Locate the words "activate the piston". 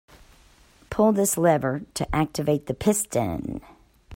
2.15-3.61